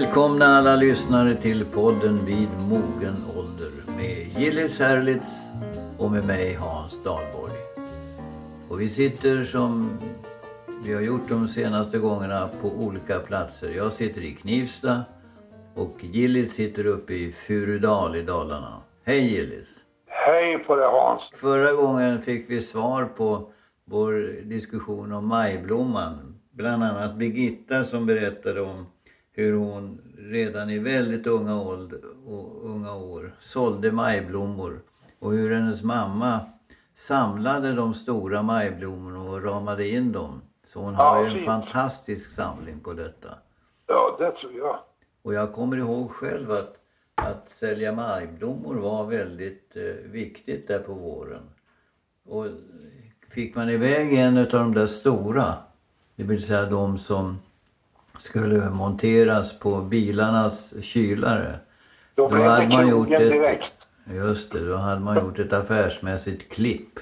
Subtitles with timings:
[0.00, 5.36] Välkomna alla lyssnare till podden Vid mogen ålder med Gillis Herlitz
[5.98, 7.52] och med mig Hans Dahlborg.
[8.68, 9.98] Och vi sitter som
[10.84, 13.70] vi har gjort de senaste gångerna på olika platser.
[13.70, 15.00] Jag sitter i Knivsta
[15.74, 18.82] och Gillis sitter uppe i Furudal i Dalarna.
[19.04, 19.68] Hej Gillis!
[20.06, 21.32] Hej på dig Hans!
[21.36, 23.50] Förra gången fick vi svar på
[23.84, 26.38] vår diskussion om majblomman.
[26.52, 28.86] Bland annat Birgitta som berättade om
[29.36, 31.60] hur hon redan i väldigt unga,
[32.26, 34.82] och unga år sålde majblommor
[35.18, 36.40] och hur hennes mamma
[36.94, 40.42] samlade de stora majblommorna och ramade in dem.
[40.66, 41.46] Så hon har ju en fint.
[41.46, 43.28] fantastisk samling på detta.
[43.86, 44.78] Ja, det tror jag.
[45.22, 46.74] Och jag kommer ihåg själv att,
[47.14, 51.42] att sälja majblommor var väldigt eh, viktigt där på våren.
[52.26, 52.46] Och
[53.30, 55.54] fick man iväg en av de där stora,
[56.16, 57.38] det vill säga de som
[58.18, 61.58] skulle monteras på bilarnas kylare.
[62.14, 63.72] Då Då hade man gjort ett- direkt.
[64.14, 66.98] Just det, då hade man gjort ett affärsmässigt klipp.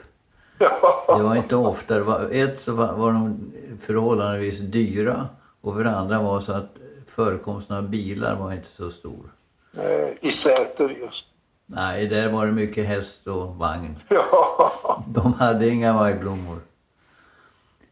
[1.07, 2.01] Det var inte ofta.
[2.03, 5.29] Var, ett så var, var de förhållandevis dyra
[5.61, 6.77] och för det andra var så att
[7.15, 9.31] förekomsten av bilar var inte så stor.
[9.77, 11.25] Eh, I Säter just.
[11.67, 13.97] Nej, där var det mycket häst och vagn.
[14.09, 15.05] Ja.
[15.09, 16.59] De hade inga majblommor.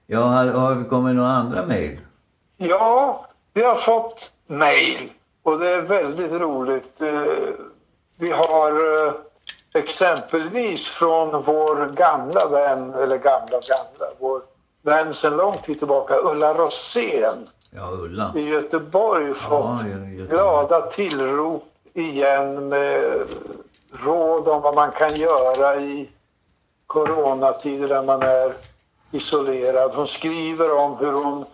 [0.07, 1.99] Ja, har, har det kommit några andra mejl?
[2.57, 7.01] Ja, vi har fått mejl och det är väldigt roligt.
[7.01, 7.23] Eh,
[8.17, 9.13] Vi har eh,
[9.75, 14.43] exempelvis från vår gamla vän, eller gamla gamla, vår
[14.83, 18.33] vän sedan lång tid tillbaka, Ulla Rosén Ja, Ulla.
[18.37, 20.27] i Göteborg fått Ja, Göteborg.
[20.29, 23.23] glada tillrop igen med
[23.93, 26.11] råd om vad man kan göra i
[26.87, 28.53] coronatider där man är
[29.11, 29.95] isolerad.
[29.95, 31.45] Hon skriver om hur hon,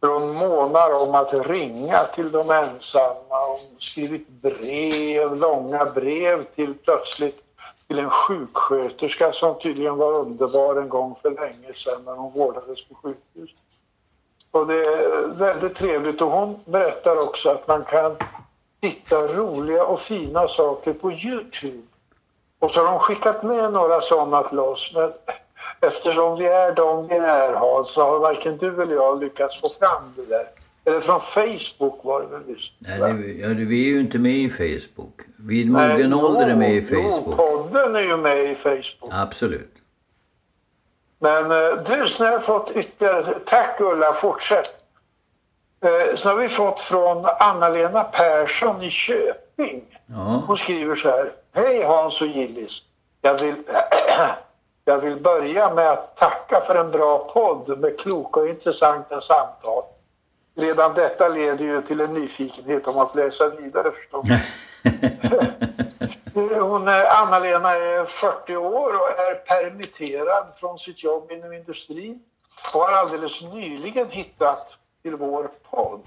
[0.00, 3.14] hon månar om att ringa till de ensamma.
[3.28, 7.42] Hon har skrivit brev, långa brev till plötsligt
[7.86, 12.84] till en sjuksköterska som tydligen var underbar en gång för länge sedan när hon vårdades
[12.88, 13.50] på sjukhus.
[14.50, 18.16] Och det är väldigt trevligt och hon berättar också att man kan
[18.80, 21.82] hitta roliga och fina saker på Youtube.
[22.58, 24.92] Och så har de skickat med några sådana till oss.
[24.94, 25.12] Men
[25.80, 29.68] eftersom vi är de vi är Hans, så har varken du eller jag lyckats få
[29.68, 30.46] fram det där.
[30.84, 32.72] Eller från Facebook var det väl visst?
[32.78, 35.20] Nej, det, ja, vi är ju inte med i Facebook.
[35.38, 37.36] Vid mogen ålder är med i jo, Jo, Facebook.
[37.36, 39.10] podden är ju med i Facebook.
[39.12, 39.74] Absolut.
[41.18, 43.38] Men eh, du, så har jag fått ytterligare...
[43.46, 44.70] Tack Ulla, fortsätt.
[45.80, 49.82] Eh, så har vi fått från Anna-Lena Persson i Köping.
[50.06, 51.32] Ja, Hon skriver så här.
[51.52, 52.82] Hej Hans och Gillis.
[53.22, 53.54] Jag vill,
[54.88, 59.82] jag vill börja med att tacka för en bra podd med kloka och intressanta samtal.
[60.54, 64.26] Redan detta leder ju till en nyfikenhet om att läsa vidare förstås.
[66.60, 72.22] Hon, är- Anna-Lena är 40 år och är permitterad från sitt jobb inom industrin
[72.74, 76.00] och har alldeles nyligen hittat till vår podd.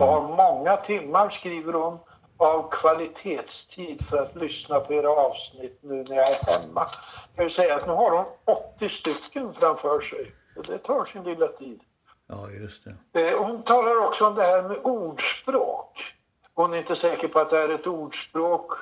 [0.00, 1.98] Och har många timmar, skriver hon,
[2.38, 6.80] av kvalitetstid för att lyssna på era avsnitt nu när jag är hemma.
[7.26, 10.32] Jag kan ju säga att nu har hon 80 stycken framför sig.
[10.56, 11.80] Och det tar sin lilla tid.
[12.26, 13.20] ja just det.
[13.30, 16.14] Eh, Hon talar också om det här med ordspråk.
[16.54, 18.72] Hon är inte säker på att det är ett ordspråk.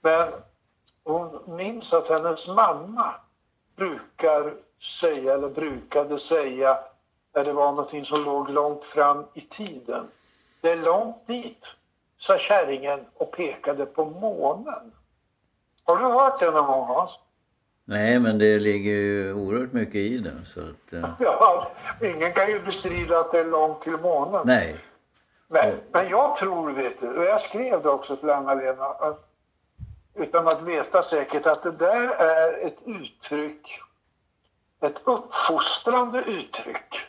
[0.00, 0.28] Men
[1.04, 3.14] hon minns att hennes mamma
[3.76, 4.54] brukar
[5.00, 6.78] säga, eller brukade säga,
[7.34, 10.08] när det var någonting som låg långt fram i tiden.
[10.60, 11.66] Det är långt dit,
[12.18, 14.92] sa kärringen och pekade på månen.
[15.84, 17.10] Har du hört det någon gång Hans?
[17.84, 20.44] Nej, men det ligger ju oerhört mycket i den.
[20.46, 21.70] Så att, eh, Ja,
[22.02, 24.42] ingen kan ju bestrida att det är långt till månen.
[24.44, 24.76] nej.
[25.48, 29.28] Men, men jag tror, vet du, och jag skrev det också till Anna-Lena, att,
[30.14, 33.80] utan att veta säkert, att det där är ett uttryck,
[34.80, 37.00] ett uppfostrande uttryck.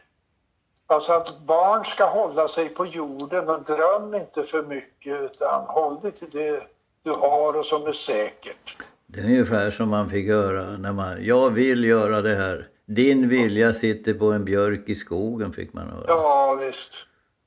[0.90, 6.00] Alltså att barn ska hålla sig på jorden och dröm inte för mycket utan håll
[6.02, 6.62] dig till det
[7.04, 8.76] du har och som är säkert.
[9.08, 12.68] Det är ungefär som man fick höra när man, jag vill göra det här.
[12.86, 16.06] Din vilja sitter på en björk i skogen fick man höra.
[16.08, 16.92] Ja, visst.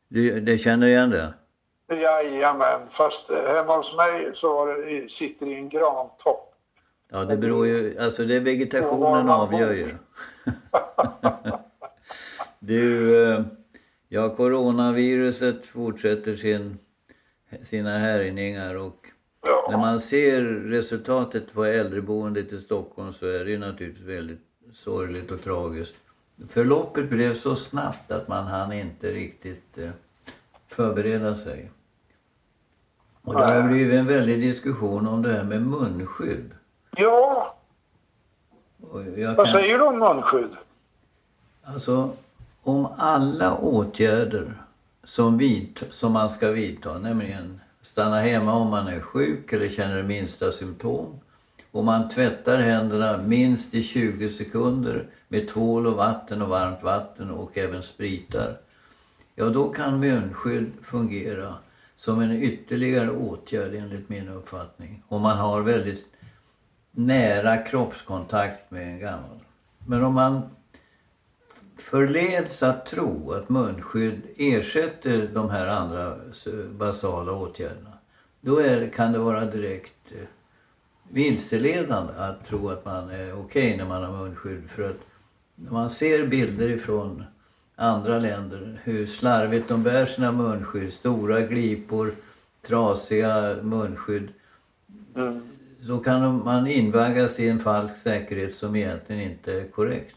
[0.08, 1.34] Du, det känner igen det?
[1.94, 6.54] Jajamän, fast hemma hos mig så var det, i- sitter i en grantopp.
[7.12, 9.94] Ja, det beror ju, alltså det var vegetationen avgör ju.
[12.60, 13.42] Du, eh,
[14.08, 16.78] ja coronaviruset fortsätter sin,
[17.62, 19.06] sina härjningar och
[19.42, 24.40] när Ja, man ser resultatet på äldreboendet i Stockholm så är det ju naturligtvis väldigt
[24.74, 25.94] sorgligt och tragiskt.
[26.48, 29.90] Förloppet blev så snabbt att man hann inte riktigt eh,
[30.68, 31.70] förbereda sig.
[33.22, 36.50] Och det har blivit en väldig diskussion om det här med munskydd.
[36.96, 37.56] Ja,
[39.16, 40.56] jag vad kan, säger du om munskydd?
[41.62, 42.12] alltså,
[42.62, 44.62] om alla åtgärder
[45.04, 50.02] som, vid, som man ska vidta, nämligen stanna hemma om man är sjuk eller känner
[50.02, 51.20] minsta symptom.
[51.72, 57.30] Och man tvättar händerna minst i 20 sekunder med tvål och vatten och varmt vatten
[57.30, 58.58] och även spritar.
[59.34, 61.54] Ja, då kan munskydd fungera
[61.96, 65.02] som en ytterligare åtgärd enligt min uppfattning.
[65.08, 66.06] Om man har väldigt
[66.90, 69.40] nära kroppskontakt med en gammal.
[69.86, 70.42] Men om man
[71.80, 76.16] förleds att tro att munskydd ersätter de här andra
[76.70, 77.92] basala åtgärderna.
[78.40, 80.26] Då är, kan det vara direkt eh,
[81.08, 84.70] vilseledande att tro att man är okej när man har munskydd.
[84.70, 85.00] För att
[85.54, 87.24] när man ser bilder ifrån
[87.76, 92.14] andra länder, hur slarvigt de bär sina munskydd, stora glipor,
[92.62, 94.28] trasiga munskydd.
[95.16, 95.42] Mm.
[95.80, 100.16] Då kan man invaggas i en falsk säkerhet som egentligen inte är korrekt.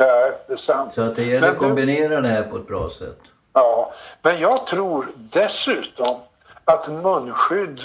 [0.00, 0.92] Ja, det är sant.
[0.94, 3.18] Så att det gäller Men att kombinera det här på ett bra sätt.
[3.52, 3.92] Ja,
[4.22, 6.16] men jag tror dessutom
[6.64, 7.80] att munskydd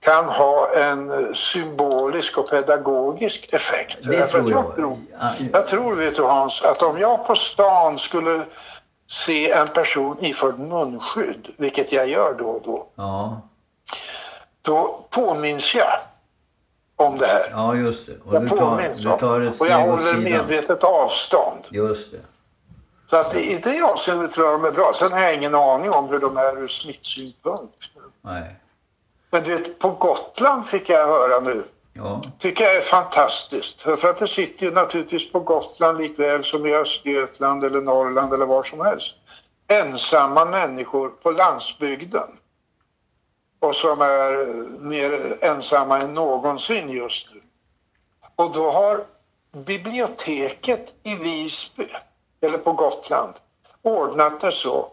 [0.00, 3.98] kan ha en symbolisk och pedagogisk effekt.
[4.02, 4.74] Det Därför tror att jag.
[4.76, 8.44] tror, Ja, jag tror, vet du Hans, att om jag på stan skulle
[9.10, 13.40] se en person iförd munskydd, vilket jag gör då och då, Ja,
[14.62, 16.00] då påminns jag
[16.98, 17.48] om det här.
[17.50, 18.12] ja just det.
[18.24, 21.64] Och Jag du tar, du tar ett och jag håller medvetet avstånd.
[21.70, 22.18] Just det.
[23.10, 24.92] Så att i det avseendet tror jag de är bra.
[24.94, 27.90] Sen har jag ingen aning om hur de är ur smittsynpunkt.
[28.22, 28.56] Nej.
[29.30, 33.80] Men du vet, på Gotland fick jag höra nu, Ja, tycker jag är fantastiskt.
[33.80, 38.32] För för att det sitter ju naturligtvis på Gotland likväl som i Östergötland eller Norrland
[38.32, 39.14] eller var som helst.
[39.66, 42.28] Ensamma människor på landsbygden.
[43.60, 44.46] Och som är
[44.80, 47.40] mer ensamma än någonsin just nu.
[48.36, 49.04] Och då har
[49.52, 51.88] biblioteket i Visby,
[52.40, 53.34] eller på Gotland,
[53.82, 54.90] ordnat det så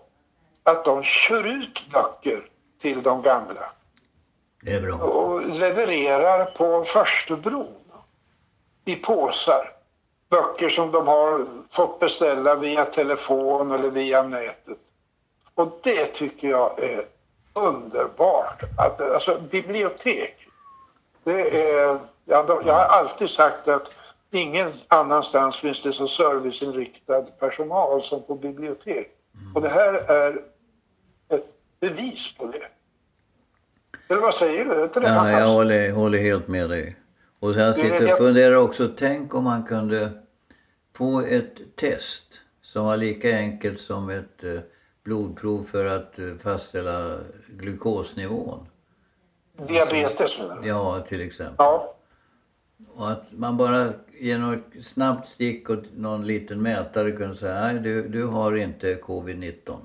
[0.63, 2.49] att de kör ut böcker
[2.81, 3.71] till de gamla
[4.65, 4.95] det är bra.
[4.95, 7.75] och levererar på Förstebron
[8.85, 9.71] i påsar.
[10.29, 14.77] Böcker som de har fått beställa via telefon eller via nätet.
[15.53, 17.05] Och det tycker jag är
[17.55, 18.63] underbart.
[18.77, 20.47] Att, alltså bibliotek,
[21.23, 21.99] det är...
[22.25, 23.91] Ja, de, jag har alltid sagt att
[24.31, 29.11] ingen annanstans finns det så serviceinriktad personal som på bibliotek.
[29.55, 30.41] Och det här är
[31.29, 31.45] ett
[31.79, 32.67] bevis på det.
[34.07, 34.83] Eller vad säger du?
[34.83, 36.95] Inte det Ja, jag håller, håller helt med dig.
[37.39, 40.09] Och jag är sitter och funderar också, tänk om man kunde
[40.97, 44.59] få ett test som var lika enkelt som ett eh,
[45.05, 47.17] blodprov för att eh, fastställa
[47.47, 48.67] glukosnivån.
[49.67, 50.67] Diabetes menar du?
[50.67, 51.55] Ja, till exempel.
[51.57, 51.95] Ja.
[52.93, 57.79] Och att man bara genom ett snabbt stick och någon liten mätare kunde säga nej
[57.79, 59.77] du, du har inte covid-19.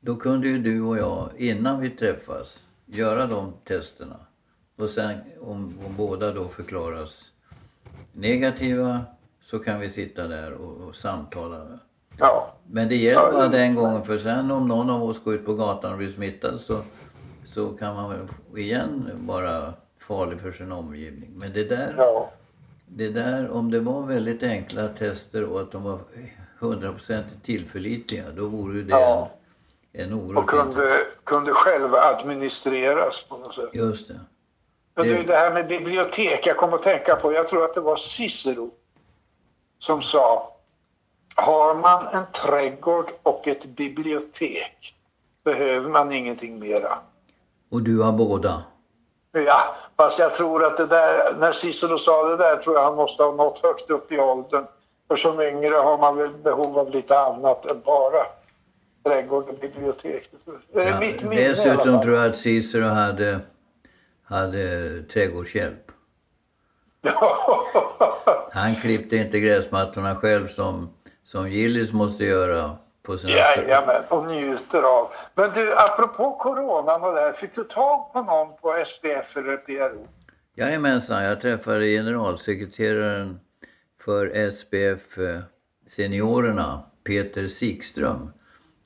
[0.00, 4.16] Då kunde ju du och jag innan vi träffas göra de testerna.
[4.76, 7.30] Och sen om, om båda då förklaras
[8.12, 9.04] negativa
[9.42, 11.78] så kan vi sitta där och, och samtala.
[12.18, 12.52] Ja.
[12.70, 15.54] Men det gäller bara den gången för sen om någon av oss går ut på
[15.54, 16.78] gatan och blir smittad så,
[17.44, 21.30] så kan man igen vara farlig för sin omgivning.
[21.34, 22.30] Men det där ja.
[22.86, 25.98] det där, om det var väldigt enkla tester och att de var
[26.58, 29.30] hundraprocentigt tillförlitliga, då vore det Ja.
[29.92, 33.68] en, en Och oerhört intressant- kunde, kunde själva administreras på något sätt.
[33.72, 34.20] Just det.
[34.94, 37.74] Men Det- du, det här med bibliotek, jag kom att tänka på, jag tror att
[37.74, 38.70] det var Cicero
[39.78, 40.55] som sa
[41.36, 44.94] har man en trädgård och ett bibliotek
[45.44, 46.98] behöver man ingenting mera.
[47.70, 48.64] Och du har båda?
[49.32, 52.96] Ja, fast jag tror att det där, när Cicero sa det där tror jag han
[52.96, 54.66] måste ha nått högt upp i åldern.
[55.08, 58.26] För som yngre har man väl behov av lite annat än bara
[59.04, 60.30] trädgård och bibliotek.
[60.72, 63.40] Ja, mitt minne dessutom tror jag att Cicero hade,
[64.24, 65.90] hade trädgårdshjälp.
[68.52, 70.88] Han klippte inte gräsmattorna själv som,
[71.26, 73.32] som Gillis måste göra på sina...
[73.32, 75.08] Jajamän, och njuter av.
[75.34, 79.56] Men du, apropå coronan och det här, fick du tag på någon på SPF eller
[79.56, 80.08] PRO?
[80.54, 83.40] Jajamensan, jag träffade generalsekreteraren
[84.00, 85.40] för SPF eh,
[85.86, 88.32] Seniorerna, Peter Sikström.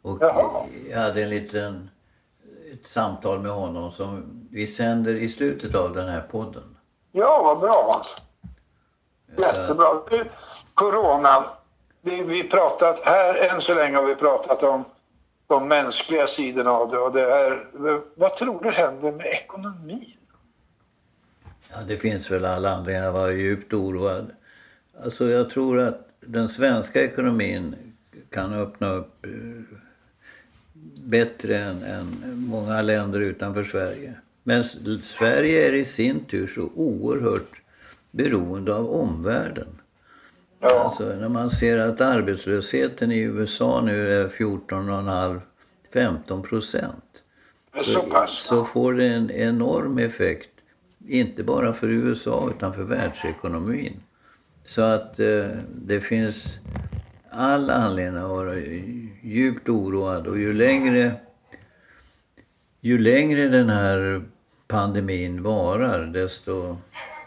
[0.02, 0.64] Och Jaha.
[0.90, 1.90] jag hade en liten,
[2.72, 6.76] ett samtal med honom som vi sänder i slutet av den här podden.
[7.12, 8.06] Ja, vad bra.
[9.38, 10.02] Jättebra.
[10.10, 10.30] Du,
[10.74, 11.44] coronan.
[12.02, 14.84] Vi, vi pratat, här än så länge har vi pratat om
[15.46, 16.98] de mänskliga sidorna av det.
[16.98, 17.66] Och det är,
[18.14, 20.16] vad tror du händer med ekonomin?
[21.70, 24.30] Ja, det finns väl alla anledningar att vara djupt oroad.
[25.04, 27.76] Alltså jag tror att den svenska ekonomin
[28.30, 29.30] kan öppna upp eh,
[31.04, 34.14] bättre än, än många länder utanför Sverige.
[34.42, 34.64] Men
[35.02, 37.62] Sverige är i sin tur så oerhört
[38.10, 39.79] beroende av omvärlden.
[40.60, 40.84] Ja.
[40.84, 47.04] Alltså när man ser att arbetslösheten i USA nu är 14,5-15 procent.
[47.84, 50.50] Så, så får det en enorm effekt.
[51.08, 54.00] Inte bara för USA utan för världsekonomin.
[54.64, 55.46] Så att eh,
[55.84, 56.58] det finns
[57.30, 58.56] all anledning att vara
[59.22, 61.14] djupt oroad och ju längre
[62.80, 64.22] ju längre den här
[64.68, 66.76] pandemin varar desto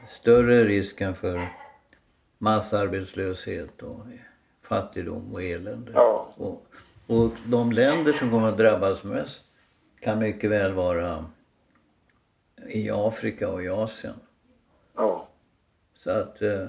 [0.08, 1.48] större är risken för
[2.44, 4.06] massarbetslöshet och
[4.62, 5.92] fattigdom och elände.
[5.94, 6.34] Ja.
[6.36, 6.66] Och,
[7.08, 9.44] och de länder som kommer att drabbas mest
[10.02, 11.26] kan mycket väl vara
[12.68, 14.14] i Afrika och i Asien.
[14.96, 15.28] Ja.
[15.98, 16.68] Så att eh,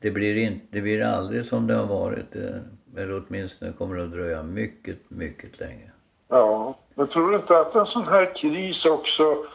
[0.00, 2.36] det, blir inte, det blir aldrig som det har varit.
[2.36, 2.56] Eh,
[2.96, 5.90] eller åtminstone kommer det att dröja mycket, mycket länge.
[6.28, 9.46] Ja, men tror du inte att en sån här kris också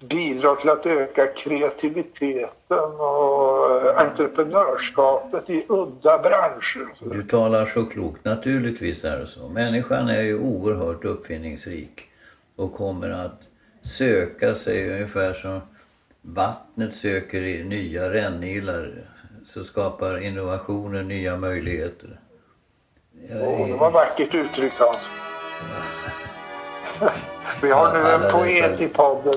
[0.00, 6.88] bidrar till att öka kreativiteten och entreprenörskapet i udda branscher.
[7.00, 8.24] Du talar så klokt.
[8.24, 9.48] Naturligtvis är det så.
[9.48, 12.08] Människan är ju oerhört uppfinningsrik
[12.56, 13.40] och kommer att
[13.82, 15.60] söka sig ungefär som
[16.22, 18.92] vattnet söker i nya rännilar
[19.46, 22.20] så skapar innovationer nya möjligheter.
[23.30, 25.10] Åh, det var vackert uttryckt Hans.
[27.62, 29.36] Vi har nu en poet i podden.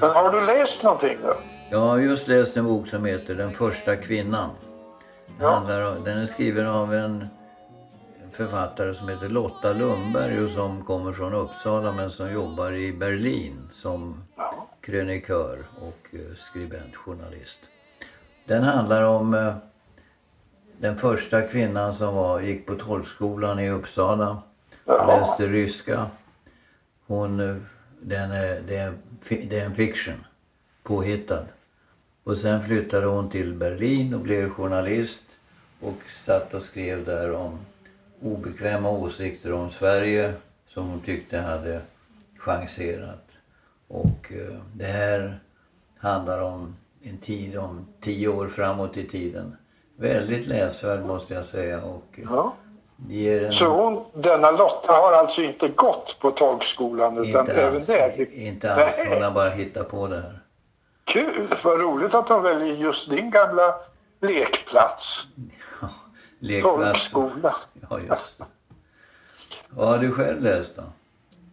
[0.00, 1.36] Men har du läst någonting då?
[1.70, 4.50] Jag har just läst en bok som heter Den första kvinnan.
[5.40, 5.50] Ja.
[5.50, 7.28] Handlar, den är skriven av en
[8.32, 13.68] författare som heter Lotta Lundberg och som kommer från Uppsala men som jobbar i Berlin
[13.72, 14.66] som ja.
[14.80, 17.60] krönikör och eh, skribent, journalist.
[18.44, 19.54] Den handlar om eh,
[20.78, 24.42] den första kvinnan som var, gick på tolkskolan i Uppsala
[24.84, 25.06] Jaha.
[25.06, 26.06] läste ryska.
[27.06, 27.66] Hon,
[28.08, 28.92] den är, det, är,
[29.28, 30.24] det är en fiction.
[30.82, 31.46] Påhittad.
[32.24, 35.22] Och sen flyttade hon till Berlin och blev journalist.
[35.80, 37.58] Och satt och skrev där om
[38.20, 40.34] obekväma åsikter om Sverige
[40.68, 41.80] som hon tyckte hade
[42.38, 43.28] chanserat.
[43.88, 45.40] Och eh, det här
[45.98, 49.56] handlar om en tid om tio år framåt i tiden.
[49.96, 51.82] Väldigt läsvärd måste jag säga.
[51.84, 52.56] Och, ja.
[53.10, 53.52] En...
[53.52, 58.34] Så hon, denna Lotta har alltså inte gått på tolkskolan utan inte även alls, där?
[58.34, 59.08] Inte alls, Nej.
[59.08, 60.38] hon har bara hittat på det här.
[61.04, 63.74] Kul, vad roligt att de väljer just din gamla
[64.20, 65.24] lekplats.
[65.80, 65.88] Ja,
[66.38, 67.10] lekplats.
[67.10, 67.56] Tolkskola.
[67.90, 68.44] Ja, just det.
[69.68, 70.82] Vad har du själv läst då?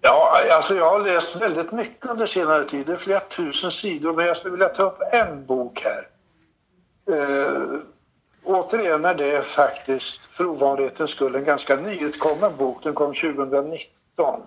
[0.02, 2.86] Ja, alltså jag har läst väldigt mycket under senare tid.
[2.86, 6.08] Det är flera tusen sidor, men jag skulle vilja ta upp en bok här.
[7.18, 7.80] Eh,
[8.44, 12.84] återigen är det faktiskt för ovanlighetens skull en ganska nyutkommen bok.
[12.84, 14.42] Den kom 2019.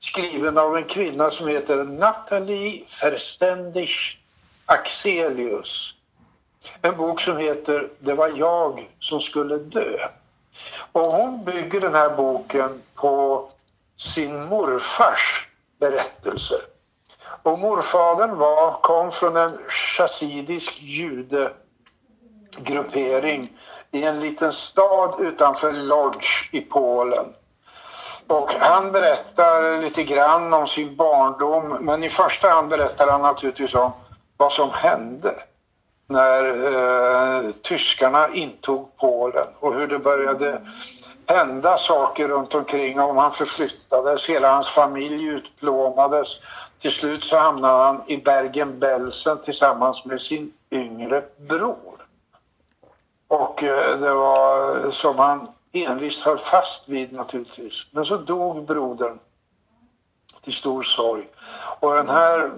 [0.00, 3.90] Skriven av en kvinna som heter Nathalie Verständig
[4.66, 5.94] Axelius.
[6.82, 10.08] En bok som heter Det var jag som skulle dö.
[10.92, 13.48] Och hon bygger den här boken på
[13.96, 15.48] sin morfars
[15.78, 16.54] berättelse.
[17.42, 21.52] Och morfadern var, kom från en chassidisk jude
[22.56, 23.52] gruppering
[23.90, 27.26] i en liten stad utanför Lodz i Polen.
[28.26, 33.74] Och han berättar lite grann om sin barndom men i första hand berättar han naturligtvis
[33.74, 33.90] om
[34.36, 35.34] vad som hände
[36.06, 36.44] när
[37.44, 40.60] eh, tyskarna intog Polen och hur det började
[41.26, 44.28] hända saker runt omkring om han förflyttades.
[44.28, 46.28] Hela hans familj utplånades.
[46.80, 51.93] Till slut så hamnade han i Bergen-Belsen tillsammans med sin yngre bror.
[53.28, 57.86] Och eh, det var eh, som han envist höll fast vid naturligtvis.
[57.90, 59.18] Men så dog brodern
[60.44, 61.28] till stor sorg.
[61.80, 62.48] Och den här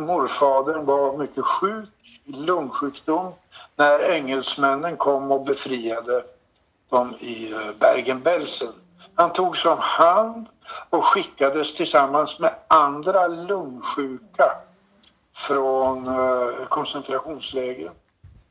[0.00, 1.88] morfadern var mycket sjuk,
[2.24, 3.32] lungsjukdom,
[3.76, 6.24] när engelsmännen kom och befriade
[6.88, 8.72] dem i eh, Bergen-Belsen.
[9.14, 10.46] Han togs om hand
[10.90, 14.52] och skickades tillsammans med andra lungsjuka
[15.34, 16.08] från
[16.68, 17.94] koncentrationslägren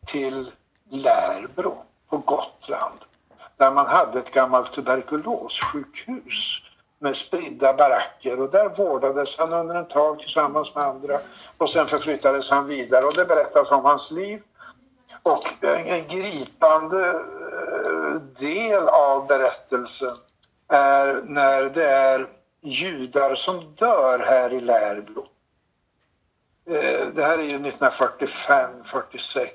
[0.07, 0.51] till
[0.89, 2.99] Lärbro på Gotland
[3.57, 6.61] där man hade ett gammalt tuberkulossjukhus
[6.99, 11.19] med spridda baracker och där vårdades han under en tag tillsammans med andra
[11.57, 14.41] och sen förflyttades han vidare och det berättas om hans liv.
[15.23, 20.15] Och en gripande eh, del av berättelsen
[20.67, 22.29] är när det är
[22.61, 25.27] judar som dör här i Lärbro.
[26.69, 29.49] Eh, det här är ju 1945-46.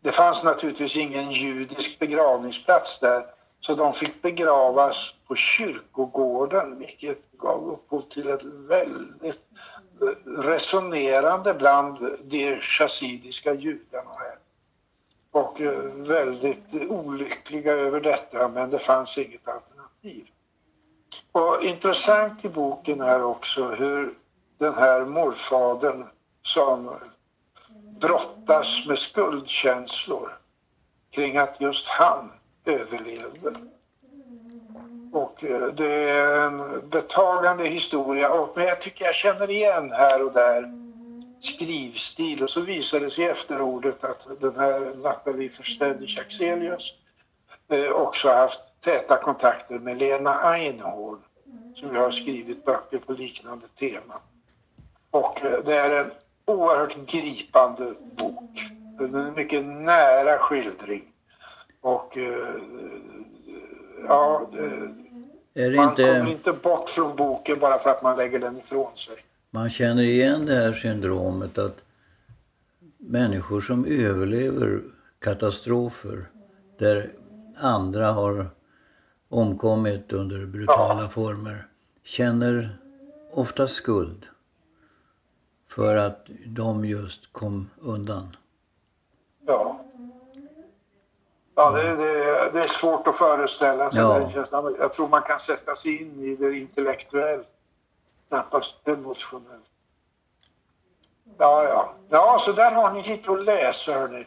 [0.00, 3.26] Det fanns naturligtvis ingen judisk begravningsplats där
[3.60, 9.44] så de fick begravas på kyrkogården vilket gav upphov till ett väldigt
[10.24, 14.36] resonerande bland de chassidiska judarna här.
[15.30, 20.26] Och eh, väldigt olyckliga över detta men det fanns inget alternativ.
[21.32, 24.14] Och intressant i boken är också hur
[24.58, 26.06] den här morfadern
[26.42, 26.90] som
[28.00, 30.38] brottas med skuldkänslor
[31.10, 32.32] kring att just han
[32.64, 33.52] överlevde.
[35.12, 38.48] Och eh, det är en betagande historia.
[38.54, 40.72] men jag tycker jag känner igen här och där
[41.40, 42.42] skrivstil.
[42.42, 46.92] Och så visade det sig i efterordet att den här Nathalie Verständig Axelius
[47.68, 51.18] eh, också haft täta kontakter med Lena Einhorn
[51.74, 54.14] som har skrivit böcker på liknande tema.
[55.10, 56.10] Och eh, det är en
[56.44, 58.72] oerhört gripande bok.
[58.98, 61.04] En mycket nära skildring.
[61.80, 62.54] Och eh,
[64.08, 64.50] ja,
[65.54, 66.02] det, man inte...
[66.02, 69.16] kommer inte bort från boken bara för att man lägger den ifrån sig.
[69.50, 71.82] Man känner igen det här syndromet att
[72.98, 74.80] människor som överlever
[75.18, 76.26] katastrofer
[76.78, 77.10] där
[77.56, 78.46] andra har
[79.28, 81.08] omkommit under brutala ja.
[81.08, 81.66] former
[82.04, 82.78] känner
[83.32, 84.26] ofta skuld
[85.70, 88.36] för att de just kom undan.
[89.46, 89.80] Ja.
[91.54, 94.18] Ja, det, det, det är svårt att föreställa sig ja.
[94.18, 94.76] den känslan.
[94.78, 97.48] Jag tror man kan sätta sig in i det intellektuellt,
[98.28, 99.64] knappast emotionellt.
[101.38, 101.94] Ja, ja.
[102.08, 104.26] Ja, så där har ni lite att läsa, hörni.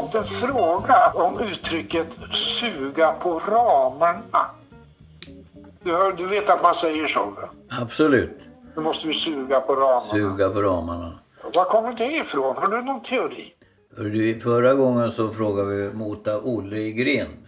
[0.00, 2.06] Fått en fråga om uttrycket
[2.60, 4.50] suga på ramarna.
[5.82, 7.24] Du, hör, du vet att man säger så?
[7.24, 7.48] Va?
[7.82, 8.38] Absolut.
[8.76, 10.00] Nu måste vi suga på ramarna.
[10.00, 11.18] Suga på ramarna.
[11.54, 12.56] Var kommer det ifrån?
[12.56, 13.52] Har du någon teori?
[14.42, 17.46] Förra gången så frågade vi Mota Olle i Grind.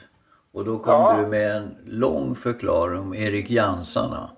[0.52, 1.16] Och då kom ja.
[1.20, 4.30] du med en lång förklaring om Erik Jansarna.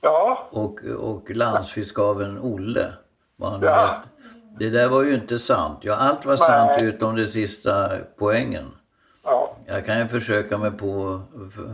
[0.00, 0.48] Ja.
[0.50, 2.92] Och, och landsfiskaven Olle.
[3.36, 4.02] Vad han ja.
[4.58, 5.78] Det där var ju inte sant.
[5.82, 6.46] Ja, allt var Nej.
[6.46, 8.64] sant utom det sista poängen.
[9.24, 9.56] Ja.
[9.66, 11.20] Jag kan ju försöka mig på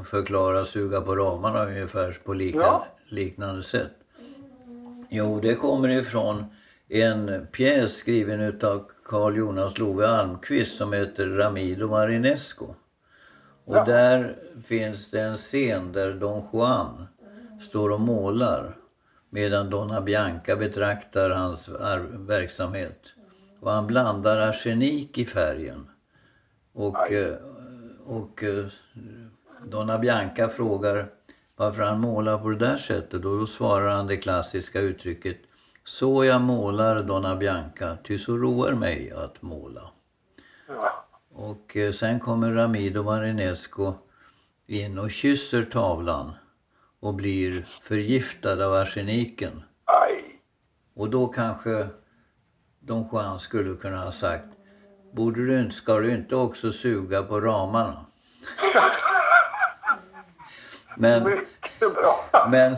[0.00, 2.86] att förklara suga på ramarna ungefär på lika, ja.
[3.08, 3.92] liknande sätt.
[5.08, 6.44] Jo, det kommer ifrån
[6.88, 12.74] en pjäs skriven utav Carl Jonas Love Almqvist som heter Ramido Marinesco.
[13.64, 13.84] Och ja.
[13.84, 17.08] där finns det en scen där Don Juan
[17.60, 18.76] står och målar
[19.34, 21.68] medan Donna Bianca betraktar hans
[22.12, 23.12] verksamhet.
[23.60, 25.88] Och han blandar arsenik i färgen.
[26.72, 27.36] Och, eh,
[28.04, 28.66] och eh,
[29.64, 31.08] Donna Bianca frågar
[31.56, 33.24] varför han målar på det där sättet.
[33.24, 35.36] Och då svarar han det klassiska uttrycket
[35.84, 39.90] Så jag målar Donna Bianca, ty så roar mig att måla.
[41.34, 43.92] Och eh, sen kommer Ramido Marinesco
[44.66, 46.32] in och kysser tavlan
[47.04, 49.62] och blir förgiftad av arseniken.
[49.84, 50.24] Aj.
[50.96, 51.86] Och då kanske
[52.80, 54.44] Don Juan skulle kunna ha sagt
[55.12, 58.06] Borde du inte, ska du inte också suga på ramarna?
[60.96, 61.40] men,
[62.50, 62.76] men,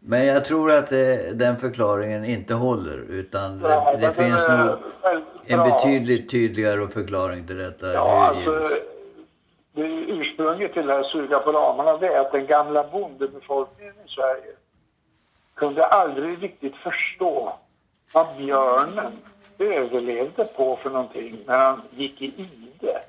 [0.00, 4.78] men jag tror att det, den förklaringen inte håller utan ja, det, det finns nog
[5.46, 7.92] en betydligt tydligare förklaring till detta.
[7.92, 8.68] Ja, alltså,
[9.78, 14.08] det ursprunget till det här suga på ramarna det är att den gamla bondebefolkningen i
[14.08, 14.52] Sverige
[15.54, 17.52] kunde aldrig riktigt förstå
[18.12, 19.12] vad björnen
[19.58, 23.02] överlevde på för någonting när han gick i ide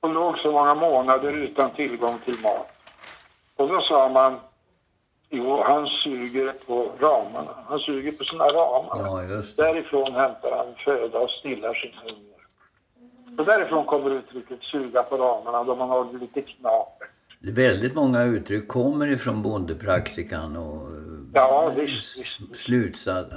[0.00, 2.70] och låg så många månader utan tillgång till mat.
[3.56, 4.40] Och då sa man,
[5.28, 9.26] jo han suger på ramarna, han suger på sina ramar.
[9.28, 9.42] Ja.
[9.56, 12.37] Därifrån hämtar han föda och stillar sin hunger.
[13.38, 17.08] Och därifrån kommer uttrycket suga på ramarna då man har lite knapert.
[17.40, 20.82] Väldigt många uttryck kommer ifrån bondepraktikan och
[21.34, 22.56] Ja, visst, visst.
[22.56, 23.34] slutsats.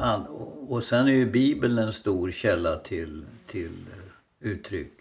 [0.69, 3.71] och- sen är ju Bibeln en stor källa till, till
[4.41, 4.91] eh, uttryck.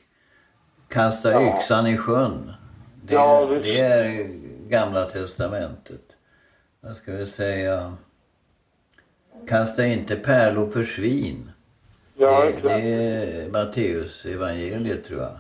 [0.89, 1.57] Kasta Ja.
[1.57, 2.53] yxan i sjön.
[3.05, 3.65] Det, Ja, visst.
[3.65, 4.29] det är
[4.69, 6.03] gamla testamentet.
[6.81, 7.93] Vad ska vi säga?
[9.49, 11.51] Kasta inte pärlor för svin.
[12.21, 15.39] Ja, det, är Matteus evangeliet tror jag.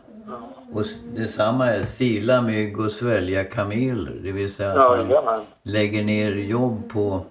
[0.72, 4.20] Och detsamma är sila mygg och svälja kameler.
[4.22, 7.24] Det vill säga att man lägger ner jobb på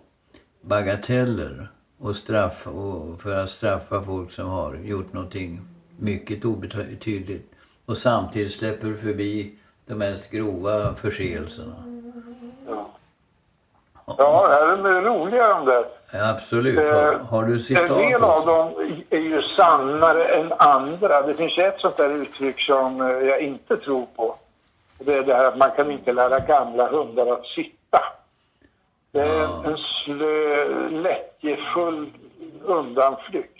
[0.61, 5.61] bagateller och straff och för att straffa folk som har gjort någonting
[5.97, 7.51] mycket obetydligt
[7.85, 9.53] och samtidigt släpper förbi
[9.85, 11.98] de mest grova förseelserna.
[14.17, 15.85] Ja, de är roliga de där.
[16.33, 16.77] Absolut.
[16.79, 18.73] Har, har du En citat del av dem
[19.09, 21.21] är ju sannare än andra.
[21.21, 24.35] Det finns ett sånt där uttryck som eh, jag inte tror på.
[24.99, 27.99] Det är det här att man kan inte lära gamla hundar att sitta.
[29.11, 29.63] Det är Ja.
[29.65, 32.09] en slö, lättjefull
[32.63, 33.55] undanflykt.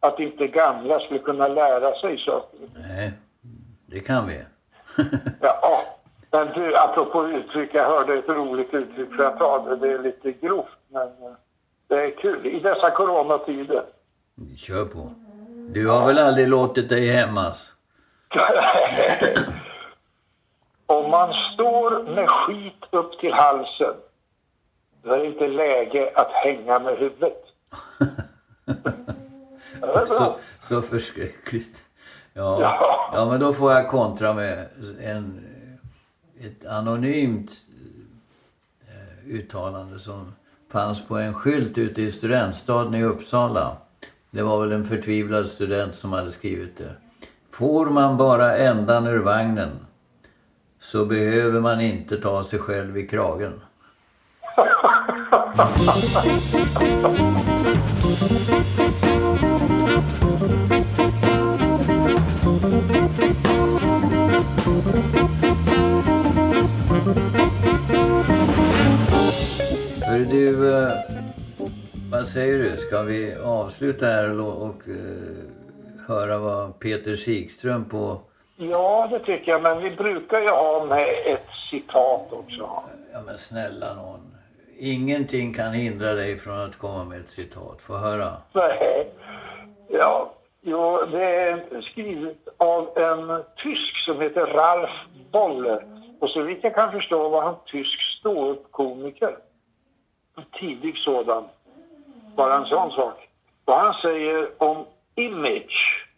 [0.00, 2.58] Att inte gamla skulle kunna lära sig saker.
[2.88, 3.12] Nej,
[3.86, 4.42] det kan vi.
[5.40, 5.82] Ja,
[6.34, 9.76] men du, apropå uttryck, jag hörde ett roligt uttryck för att ta det.
[9.76, 11.32] Det är lite grovt, men eh,
[11.88, 12.46] det är kul.
[12.46, 13.82] I dessa coronatider.
[14.56, 15.10] Kör på.
[15.68, 17.74] Du har väl aldrig låtit dig hämmas?
[20.86, 23.94] Om man står med skit upp till halsen,
[25.02, 27.42] då är det inte läge att hänga med huvudet.
[30.06, 31.84] Så, så förskräckligt.
[32.32, 33.10] Ja, Ja.
[33.12, 34.68] ja, men då får jag kontra med
[35.00, 35.44] en,
[36.46, 37.52] ett anonymt
[38.88, 40.32] eh, uttalande som
[40.72, 43.76] fanns på en skylt ute i studentstaden i Uppsala.
[44.30, 46.94] Det var väl en förtvivlad student som hade skrivit det.
[47.50, 49.70] Får man bara ändan ur vagnen
[50.80, 53.60] så behöver man inte ta sig själv i kragen.
[72.24, 72.76] vad säger du?
[72.76, 78.20] Ska vi avsluta här och, och eh, höra vad Peter Sikström på,
[78.56, 82.82] Ja, det tycker jag, men vi brukar ju ha med ett citat också.
[83.12, 84.36] ja men snälla någon.
[84.78, 87.80] Ingenting kan hindra dig från att komma med ett citat.
[87.80, 88.32] Få höra.
[88.52, 89.10] Nej.
[89.88, 90.32] Ja,
[90.62, 94.90] jo, det är skrivet av en tysk som heter Ralf
[95.32, 95.84] Boller.
[96.20, 99.36] Och så vitt jag kan förstå var han tysk ståuppkomiker.
[100.36, 101.44] En tidig sådan.
[102.36, 103.28] Bara en sån sak.
[103.64, 106.08] Och han säger om image.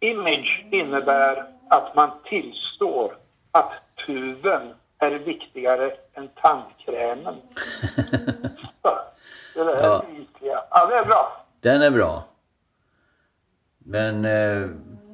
[0.00, 3.16] Image innebär att man tillstår
[3.50, 3.72] att
[4.06, 7.34] tuben är viktigare än tandkrämen.
[9.54, 10.04] det är Ja.
[10.18, 10.64] ytliga.
[10.70, 11.46] Ja, det är bra.
[11.60, 12.24] Den är bra.
[13.78, 14.68] Men eh,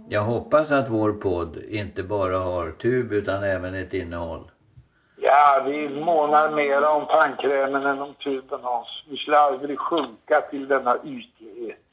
[0.09, 4.51] jag hoppas att vår podd inte bara har tub utan även ett innehåll.
[5.23, 8.89] Ja, vi månar mer om tandkrämen än om tuben Hans.
[9.11, 11.85] Vi skulle aldrig sjunka till denna ytlighet.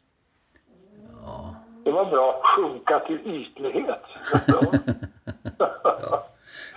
[1.26, 1.56] Ja.
[1.84, 2.42] Det var bra.
[2.44, 4.04] Sjunka till ytlighet.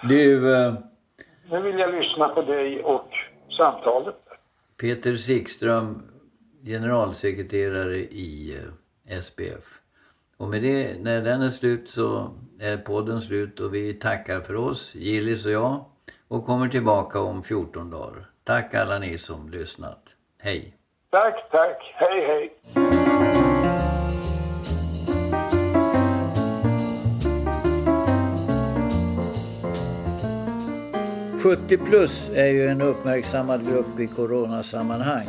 [0.03, 0.75] Du, eh,
[1.51, 3.09] nu vill jag lyssna på dig och
[3.57, 4.17] samtalet.
[4.81, 6.03] Peter Sikström,
[6.65, 8.59] generalsekreterare i
[9.09, 9.81] eh, SPF.
[10.37, 14.57] Och med det, när den är slut så är podden slut och vi tackar för
[14.57, 15.85] oss, Gillis och jag,
[16.31, 18.27] och kommer tillbaka om 14 dagar.
[18.45, 20.03] Tack alla ni som lyssnat.
[20.39, 20.75] Hej!
[21.11, 21.95] Tack, tack.
[21.95, 22.57] Hej, hej.
[31.43, 35.27] 70 plus är ju en uppmärksammad grupp i coronasammanhang.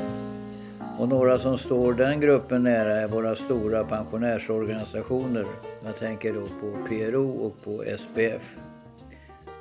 [1.00, 5.46] Och några som står den gruppen nära är våra stora pensionärsorganisationer.
[5.86, 8.60] Jag tänker då på PRO och på SPF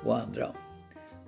[0.05, 0.51] och andra.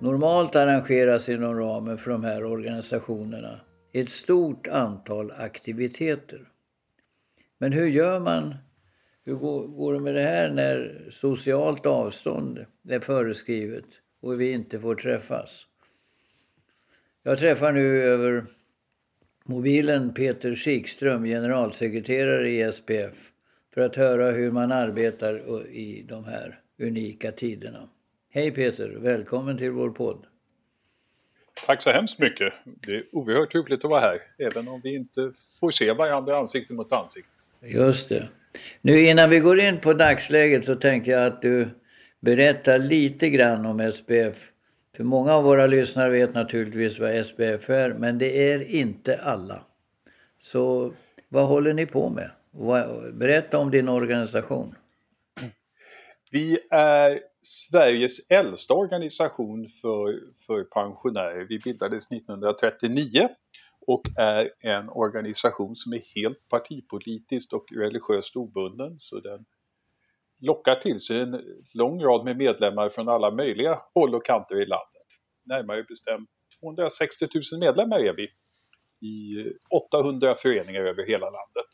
[0.00, 3.60] Normalt arrangeras inom ramen för de här organisationerna
[3.92, 6.48] ett stort antal aktiviteter.
[7.58, 8.54] Men hur gör man
[9.24, 13.84] Hur går, går det med det här när socialt avstånd är föreskrivet
[14.20, 15.66] och vi inte får träffas?
[17.22, 18.46] Jag träffar nu över
[19.44, 23.32] mobilen Peter Sikström, generalsekreterare i SPF,
[23.74, 27.88] för att höra hur man arbetar i de här unika tiderna.
[28.36, 30.26] Hej Peter, välkommen till vår podd.
[31.66, 32.52] Tack så hemskt mycket.
[32.64, 36.72] Det är oerhört roligt att vara här, även om vi inte får se varandra ansikte
[36.72, 37.30] mot ansikte.
[37.60, 38.28] Just det.
[38.80, 41.68] Nu innan vi går in på dagsläget så tänkte jag att du
[42.20, 44.50] berättar lite grann om SPF.
[44.96, 49.64] För många av våra lyssnare vet naturligtvis vad SPF är, men det är inte alla.
[50.38, 50.92] Så
[51.28, 52.30] vad håller ni på med?
[53.12, 54.74] Berätta om din organisation.
[56.30, 61.46] Vi är Sveriges äldsta organisation för, för pensionärer.
[61.48, 63.28] Vi bildades 1939
[63.86, 68.98] och är en organisation som är helt partipolitiskt och religiöst obunden.
[68.98, 69.44] Så den
[70.40, 71.40] lockar till sig en
[71.72, 75.06] lång rad med medlemmar från alla möjliga håll och kanter i landet.
[75.44, 76.28] Närmare bestämt
[76.60, 78.28] 260 000 medlemmar är vi
[79.08, 81.66] i 800 föreningar över hela landet.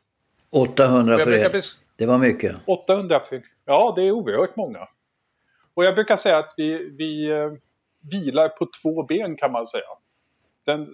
[0.50, 1.62] 800 föreningar?
[1.96, 2.56] Det var mycket.
[2.66, 3.50] 800 föreningar.
[3.64, 4.88] Ja, det är oerhört många.
[5.74, 7.50] Och jag brukar säga att vi, vi eh,
[8.10, 9.82] vilar på två ben kan man säga.
[10.66, 10.86] Den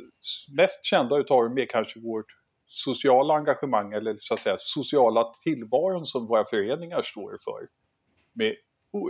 [0.56, 2.26] mest kända utav dem är kanske vårt
[2.66, 7.68] sociala engagemang eller så att säga sociala tillvaron som våra föreningar står för.
[8.32, 8.54] Med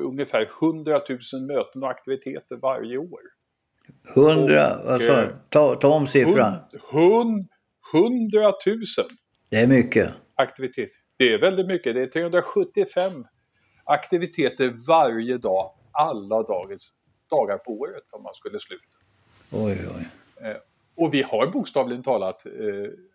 [0.04, 3.20] ungefär 100 000 möten och aktiviteter varje år.
[4.14, 5.36] 100, vad sa du?
[5.48, 6.54] Ta, ta om siffran.
[7.94, 8.82] 100 000.
[9.50, 10.10] Det är mycket.
[10.34, 10.90] Aktivitet.
[11.16, 11.94] Det är väldigt mycket.
[11.94, 13.26] Det är 375
[13.86, 16.92] aktiviteter varje dag, alla dagens,
[17.30, 18.98] dagar på året om man skulle sluta.
[19.52, 20.06] Oj, oj.
[20.46, 20.56] Eh,
[20.94, 22.52] och vi har bokstavligen talat eh,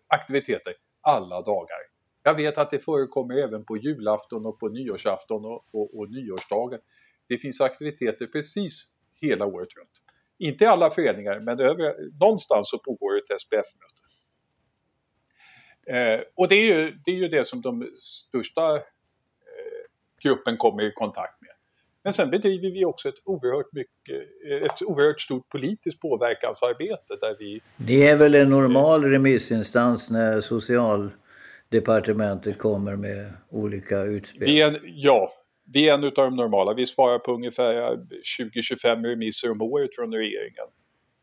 [0.07, 1.77] aktiviteter alla dagar.
[2.23, 6.79] Jag vet att det förekommer även på julafton och på nyårsafton och, och, och nyårsdagen.
[7.27, 8.88] Det finns aktiviteter precis
[9.21, 9.91] hela året runt.
[10.38, 14.01] Inte i alla föreningar, men över, någonstans så pågår ett SPF-möte.
[15.88, 18.81] Eh, och det är, ju, det är ju det som de största
[20.23, 21.49] gruppen kommer i kontakt med.
[22.03, 24.21] Men sen bedriver vi också ett oerhört, mycket,
[24.65, 27.62] ett oerhört stort politiskt påverkansarbete där vi...
[27.77, 34.45] Det är väl en normal remissinstans när socialdepartementet kommer med olika utspel?
[34.45, 35.31] Vi är, ja,
[35.73, 36.73] vi är en av de normala.
[36.73, 37.97] Vi svarar på ungefär
[38.41, 40.67] 20-25 remisser om året från regeringen,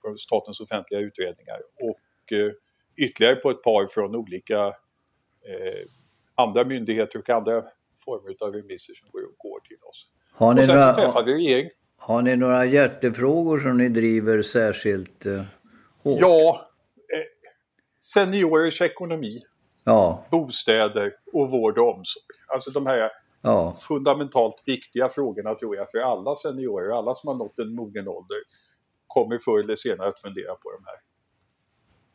[0.03, 1.61] från statens offentliga utredningar.
[1.81, 2.53] Och eh,
[2.97, 5.87] ytterligare på ett par från olika eh,
[6.35, 7.65] andra myndigheter och andra
[8.09, 10.09] former av remisser som går, går till oss.
[10.33, 11.71] Har ni, och sen några, träffade vi regering.
[11.97, 15.43] har ni några hjärtefrågor som ni driver särskilt eh,
[16.03, 16.21] hårt?
[16.21, 16.71] Ja,
[17.15, 17.25] eh,
[18.01, 19.43] seniorers ekonomi,
[19.85, 20.27] ja.
[20.31, 22.37] bostäder och vård och omsorg.
[22.53, 23.11] Alltså de här
[23.43, 23.75] ja.
[23.89, 28.39] fundamentalt viktiga frågorna tror jag för alla seniorer, alla som har nått en mogen ålder
[29.07, 30.97] kommer förr eller senare att fundera på de här.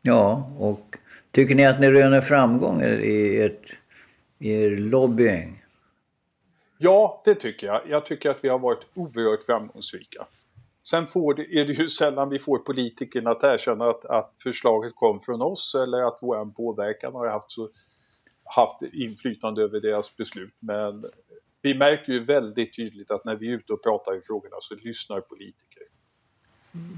[0.02, 0.98] Ja, och
[1.32, 3.76] tycker ni att ni röner framgång i, ert,
[4.40, 5.63] i er lobbying?
[6.84, 7.82] Ja, det tycker jag.
[7.88, 10.28] Jag tycker att vi har varit oerhört framgångsrika.
[10.82, 14.96] Sen får det, är det ju sällan vi får politikerna att erkänna att, att förslaget
[14.96, 17.70] kom från oss eller att vår påverkan har haft, så,
[18.44, 20.54] haft inflytande över deras beslut.
[20.60, 21.06] Men
[21.62, 24.76] vi märker ju väldigt tydligt att när vi är ute och pratar i frågorna så
[24.76, 25.84] lyssnar politiker.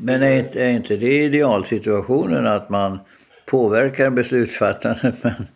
[0.02, 3.00] Men är inte, är inte det idealsituationen att man
[3.45, 5.48] påverkar beslutsfattandet men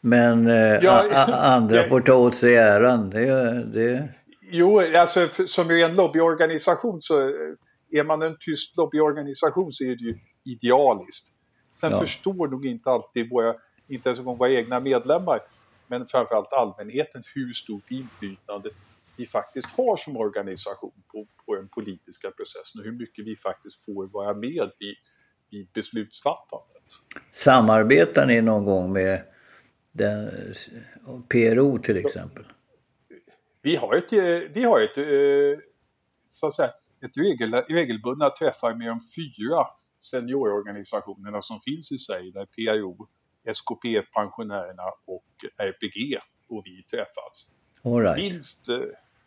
[0.00, 3.10] men eh, ja, andra får ta åt sig äran.
[3.10, 4.08] Det, det...
[4.50, 10.04] Jo, alltså som en lobbyorganisation så eh, är man en tyst lobbyorganisation så är det
[10.04, 11.28] ju idealiskt.
[11.70, 12.00] Sen ja.
[12.00, 13.54] förstår nog inte alltid våra,
[13.88, 15.40] inte ens våra egna medlemmar,
[15.86, 18.70] men framförallt allmänheten hur stort inflytande
[19.16, 23.84] vi faktiskt har som organisation på, på den politiska processen och hur mycket vi faktiskt
[23.84, 24.94] får vara med i,
[25.56, 26.82] i beslutsfattandet.
[27.32, 29.22] Samarbetar ni någon gång med
[29.98, 30.30] den,
[31.28, 32.44] PRO till exempel?
[33.62, 35.62] Vi har ett, eh, vi har ett, eh,
[36.24, 36.70] så att säga,
[37.04, 39.66] ett regel, regelbundna träffar med de fyra
[40.10, 43.08] seniororganisationerna som finns i Sverige, där PRO,
[43.44, 45.24] SKPF Pensionärerna och
[45.56, 47.48] RPG och vi träffas.
[47.82, 48.16] All right.
[48.16, 48.78] Minst eh,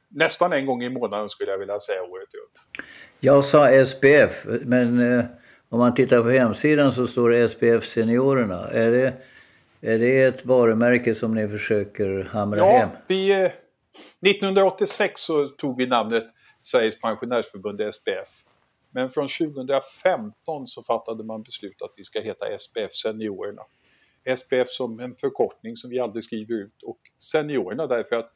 [0.07, 2.85] nästan en gång i månaden skulle jag vilja säga året runt.
[3.19, 4.99] Jag sa SPF, men
[5.69, 8.67] om man tittar på hemsidan så står det SPF Seniorerna.
[8.67, 9.13] Är det
[9.81, 12.89] är det ett varumärke som ni försöker hamra ja, hem?
[13.07, 13.31] Vi,
[14.29, 16.27] 1986 så tog vi namnet
[16.61, 18.29] Sveriges pensionärsförbund SPF.
[18.91, 23.61] Men från 2015 så fattade man beslut att vi ska heta SPF Seniorerna.
[24.37, 28.31] SPF som en förkortning som vi aldrig skriver ut och Seniorerna därför att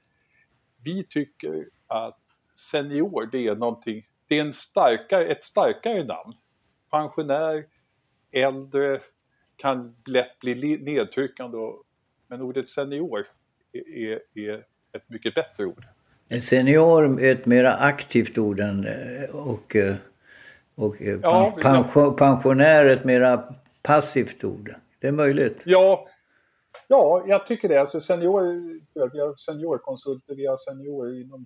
[0.84, 2.20] vi tycker att
[2.56, 6.34] senior det är någonting, det är en starkare, ett starkare namn.
[6.92, 7.66] Pensionär,
[8.32, 9.00] äldre
[9.56, 11.58] kan lätt bli nedtryckande
[12.28, 13.28] men ordet senior
[13.72, 15.86] är, är ett mycket bättre ord.
[16.28, 18.88] En senior är ett mer aktivt ord än,
[19.34, 19.76] och,
[20.76, 23.44] och ja, pension, pensionär ett mer
[23.82, 24.76] passivt ord.
[25.00, 25.62] Det är möjligt.
[25.66, 26.08] Ja,
[26.88, 27.82] ja jag tycker det.
[27.82, 28.42] Alltså senior,
[28.94, 31.46] vi har seniorkonsulter, vi har seniorer inom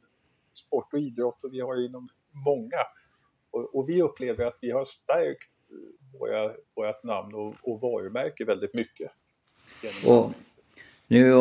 [0.53, 2.83] sport och idrott och vi har inom många.
[3.51, 5.49] Och, och vi upplever att vi har stärkt
[6.19, 9.11] våra, vårt namn och, och varumärke väldigt mycket.
[10.05, 10.31] Och
[11.07, 11.31] nu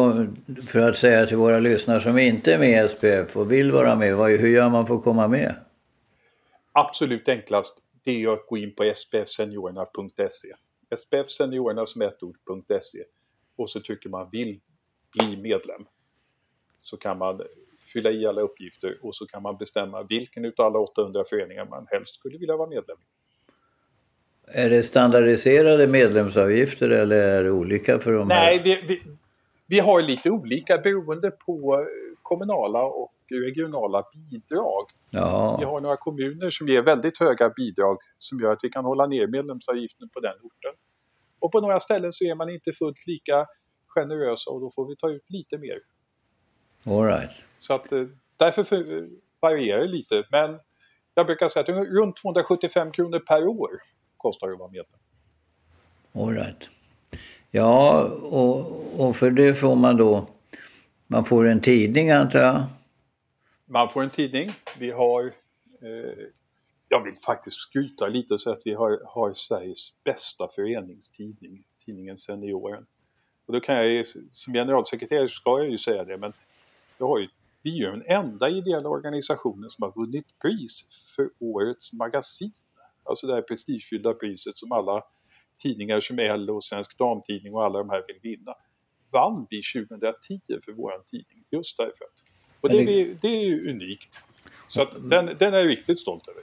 [0.69, 3.97] för att säga till våra lyssnare som inte är med i SPF och vill vara
[3.97, 5.55] med, hur gör man för att komma med?
[6.73, 10.49] Absolut enklast det är att gå in på spfseniorerna.se.
[10.97, 13.05] spfseniorerna som ett ord.se
[13.57, 14.61] och så trycker man vill
[15.13, 15.87] bli medlem.
[16.83, 17.41] Så kan man
[17.93, 21.87] fylla i alla uppgifter och så kan man bestämma vilken utav alla 800 föreningar man
[21.91, 23.18] helst skulle vilja vara medlem i.
[24.53, 29.03] Är det standardiserade medlemsavgifter eller är det olika för de Nej, vi, vi,
[29.67, 31.87] vi har lite olika beroende på
[32.23, 34.85] kommunala och regionala bidrag.
[35.11, 35.57] Ja.
[35.59, 39.07] Vi har några kommuner som ger väldigt höga bidrag som gör att vi kan hålla
[39.07, 40.81] ner medlemsavgiften på den orten.
[41.39, 43.47] Och på några ställen så är man inte fullt lika
[43.87, 45.79] generösa och då får vi ta ut lite mer.
[46.85, 47.31] All right.
[47.59, 48.05] Så att eh,
[48.37, 48.65] därför
[49.41, 50.25] varierar det lite.
[50.31, 50.61] Men
[51.15, 53.71] jag brukar säga att runt 275 kronor per år
[54.19, 55.01] kostar det att vara medlem.
[56.13, 56.69] All right.
[57.51, 58.67] Ja, och,
[59.01, 60.27] och för det får man då,
[61.07, 62.65] man får en tidning antar jag?
[63.67, 64.51] Man får en tidning.
[64.79, 65.25] Vi har,
[65.83, 66.25] eh,
[66.89, 72.87] jag vill faktiskt skryta lite säga att vi har, har Sveriges bästa föreningstidning, tidningen Senioren.
[73.47, 76.33] Och då kan jag som generalsekreterare ska jag ju säga det, men
[76.99, 77.29] vi, har ju,
[77.63, 82.53] vi är ju den enda ideella organisationen som har vunnit pris för årets magasin.
[83.09, 85.03] Alltså det här prestigefyllda priset som alla
[85.63, 88.55] tidningar som LO och Svensk Damtidning och alla de här vill vinna.
[89.13, 92.07] Vann vi 2010 för vår tidning, just därför.
[92.61, 94.23] Och det, det, det är ju unikt.
[94.67, 96.43] Så den, den är jag riktigt stolt över.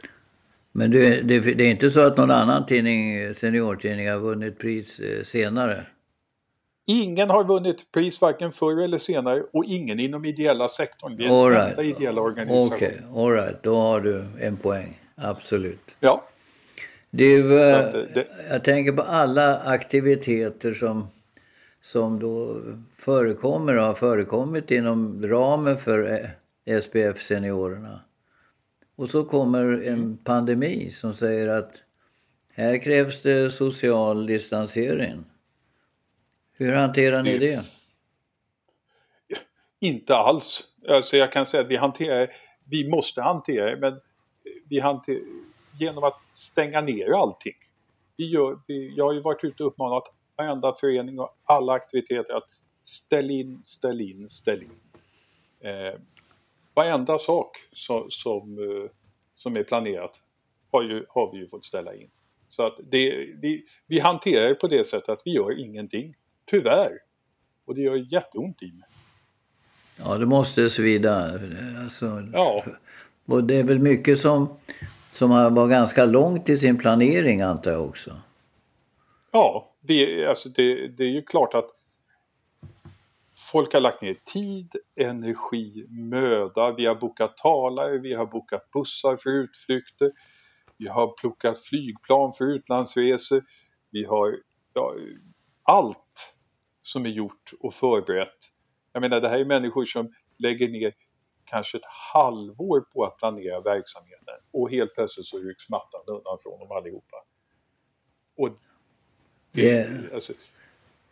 [0.71, 4.99] Men det, det, det, är inte så att någon annan tidning, seniortidning har vunnit pris
[4.99, 5.85] eh, senare?
[6.87, 11.17] Ingen har vunnit pris varken förr eller senare och ingen inom ideella sektorn.
[11.17, 11.79] Vi är all right.
[11.79, 12.73] ideella organisation.
[12.73, 13.23] Okej, okay.
[13.23, 13.63] all right.
[13.63, 15.01] då har du en poäng.
[15.15, 15.95] Absolut.
[15.99, 16.23] Ja.
[17.17, 18.27] Du, eh, det...
[18.49, 21.07] jag tänker på alla aktiviteter som,
[21.81, 22.61] som då
[22.97, 26.29] förekommer och har förekommit inom ramen för
[26.65, 27.99] eh, SPF Seniorerna.
[28.95, 30.17] Och så kommer en mm.
[30.17, 31.73] pandemi som säger att
[32.53, 35.23] här krävs det social distansering.
[36.53, 37.55] Hur hanterar ni det?
[37.55, 37.61] det?
[39.79, 40.63] Inte alls.
[40.89, 42.27] Alltså jag kan säga att vi hanterar,
[42.69, 43.99] vi måste hantera det, men
[44.69, 45.21] vi hanterar,
[45.79, 47.55] genom att stänga ner allting.
[48.17, 50.03] Vi gör, vi, jag har ju varit ute och uppmanat
[50.35, 52.49] varenda förening och alla aktiviteter att
[52.83, 54.71] ställ in, ställ in, ställ in.
[55.69, 55.99] Eh,
[56.73, 58.89] varenda sak som, som, eh,
[59.35, 60.21] som är planerat
[60.71, 62.09] har, ju, har vi ju fått ställa in.
[62.47, 63.09] Så att det,
[63.41, 66.15] vi, vi hanterar det på det sättet att vi gör ingenting.
[66.45, 66.99] Tyvärr.
[67.65, 68.89] Och det gör jätteont i mig.
[69.97, 71.39] Ja, det måste svida.
[71.83, 72.65] Alltså, ja.
[73.25, 74.57] Och det är väl mycket som,
[75.15, 78.15] som var ganska långt i sin planering antar jag också.
[79.31, 81.69] Ja, det, alltså det, det är ju klart att
[83.51, 86.71] folk har lagt ner tid, energi, möda.
[86.71, 90.11] Vi har bokat talare, vi har bokat bussar för utflykter.
[90.77, 93.43] Vi har plockat flygplan för utlandsresor.
[93.91, 94.37] Vi har
[94.73, 94.93] ja,
[95.63, 96.35] allt
[96.81, 98.37] som är gjort och förberett.
[98.93, 100.93] Jag menar det här är människor som lägger ner
[101.45, 104.25] kanske ett halvår på att planera verksamheten
[104.55, 107.17] och helt plötsligt så rycks mattan undan från dem allihopa.
[108.37, 108.49] Och
[109.51, 110.33] det, det, alltså,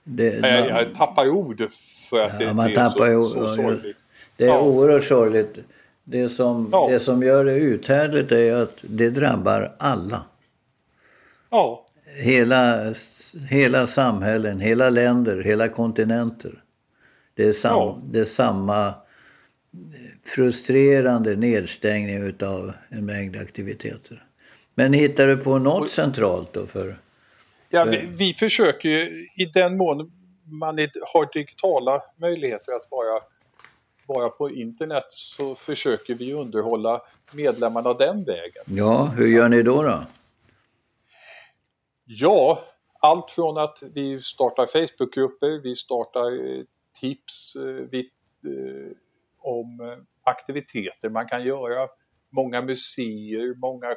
[0.03, 1.71] det, jag, jag tappar ord
[2.09, 3.97] för att ja, det, man det är så, ord, så sorgligt.
[4.37, 4.61] Det är ja.
[4.61, 5.59] oerhört sorgligt.
[6.03, 6.87] Det som, ja.
[6.89, 10.23] det som gör det uthärdligt är att det drabbar alla.
[11.49, 11.87] Ja.
[12.05, 12.93] Hela,
[13.49, 16.63] hela samhällen, hela länder, hela kontinenter.
[17.33, 17.99] Det är, sam, ja.
[18.03, 18.93] det är samma
[20.23, 24.23] frustrerande nedstängning utav en mängd aktiviteter.
[24.75, 26.97] Men hittar du på något centralt då för?
[27.69, 30.11] Ja, vi, vi försöker ju i den mån
[30.45, 30.77] man
[31.13, 33.19] har digitala möjligheter att vara,
[34.05, 37.01] vara på internet så försöker vi underhålla
[37.31, 38.63] medlemmarna den vägen.
[38.65, 39.81] Ja, hur gör ni då?
[39.83, 40.03] då?
[42.05, 42.63] Ja,
[42.99, 46.63] allt från att vi startar Facebookgrupper, vi startar eh,
[46.99, 47.99] tips, eh, vi,
[48.45, 48.91] eh,
[49.43, 51.87] om aktiviteter man kan göra,
[52.29, 53.95] många museer, många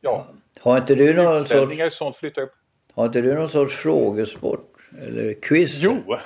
[0.00, 0.26] ja,
[0.60, 2.52] har inte du någon sorts, sånt flyttar upp.
[2.92, 5.82] Har inte du någon sorts frågesport eller quiz?
[5.82, 6.16] Jo,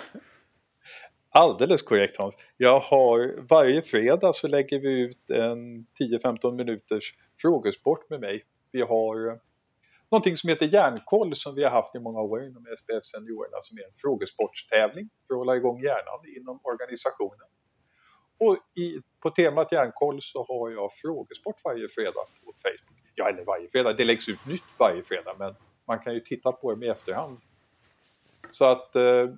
[1.31, 2.37] alldeles korrekt Hans.
[2.57, 5.87] Jag har varje fredag så lägger vi ut en
[6.23, 8.45] 10-15 minuters frågesport med mig.
[8.73, 9.41] Vi har
[10.11, 13.79] någonting som heter Hjärnkoll som vi har haft i många år inom SPF Seniorerna som
[13.79, 17.49] är en frågesportstävling för att hålla igång hjärnan inom organisationen.
[18.41, 23.03] Och i, på temat Hjärnkoll så har jag frågesport varje fredag på Facebook.
[23.15, 25.55] Ja, eller varje fredag, det läggs ut nytt varje fredag men
[25.87, 27.39] man kan ju titta på dem i efterhand.
[28.51, 29.29] Så att eh,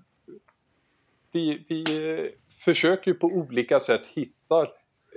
[1.33, 2.31] vi, vi eh,
[2.65, 4.67] försöker på olika sätt hitta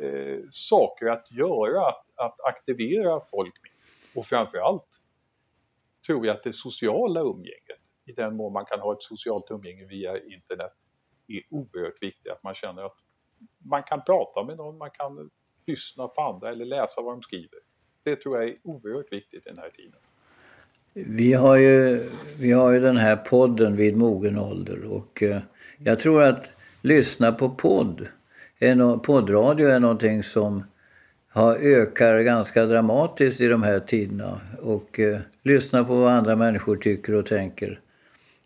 [0.02, 3.72] eh, saker att göra, att, att aktivera folk med.
[4.16, 5.02] Och framförallt
[6.06, 9.86] tror jag att det sociala umgänget, i den mån man kan ha ett socialt umgänge
[9.86, 10.74] via internet,
[11.28, 12.32] är oerhört viktigt.
[12.32, 12.98] Att man känner att
[13.58, 15.30] man kan prata med någon, man kan
[15.66, 17.60] lyssna på andra eller läsa vad de skriver.
[18.04, 20.00] Det tror jag är oerhört viktigt i den här tiden.
[20.94, 22.10] Vi har ju,
[22.40, 25.42] vi har ju den här podden vid mogen ålder och eh,
[25.78, 28.08] jag tror att lyssna på podd,
[29.04, 30.64] poddradio är någonting som
[31.36, 34.42] har, ökar ganska dramatiskt i de här tiderna.
[34.62, 37.80] Och eh, lyssna på vad andra människor tycker och tänker.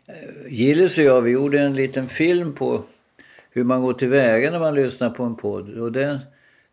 [0.07, 0.13] Eh,
[0.47, 2.83] Gillis och jag, vi gjorde en liten film på
[3.49, 5.77] hur man går tillväga när man lyssnar på en podd.
[5.77, 6.19] Och den,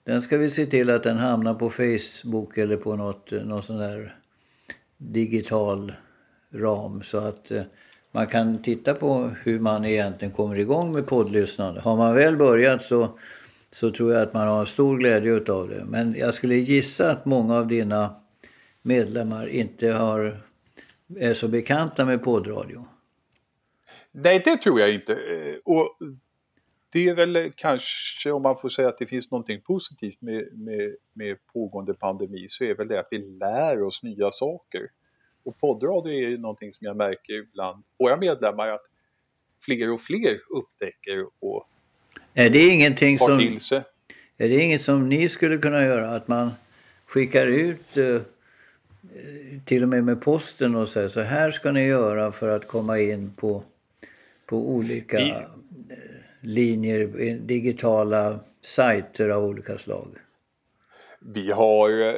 [0.05, 3.62] den ska vi se till att den hamnar på Facebook eller på något, eh, någon
[3.62, 4.16] sån där
[4.97, 5.93] digital
[6.53, 7.03] ram.
[7.03, 7.62] Så att eh,
[8.12, 11.81] man kan titta på hur man egentligen kommer igång med poddlyssnande.
[11.81, 13.18] Har man väl börjat så
[13.72, 15.85] så tror jag att man har stor glädje utav det.
[15.85, 18.14] Men jag skulle gissa att många av dina
[18.83, 20.41] medlemmar inte har,
[21.18, 22.87] är så bekanta med poddradio.
[24.12, 25.12] Nej, det tror jag inte.
[25.12, 25.99] Eh, och
[26.97, 30.97] det är väl kanske, om man får säga att det finns någonting positivt med, med,
[31.12, 34.80] med pågående pandemi, så är väl det att vi lär oss nya saker.
[35.44, 38.82] Och poddradio är ju någonting som jag märker bland våra medlemmar att
[39.64, 41.68] fler och fler upptäcker och
[42.34, 43.59] är det ingenting som...
[44.38, 46.11] Är det inget som ni skulle kunna göra?
[46.11, 46.51] Att man
[47.07, 48.20] skickar ut eh,
[49.64, 52.99] till och med med posten och säger så här ska ni göra för att komma
[52.99, 53.62] in på,
[54.47, 55.34] på olika Vi...
[56.47, 57.07] Eh, linjer,
[57.38, 60.16] digitala sajter av olika slag.
[61.20, 62.14] Vi har eh,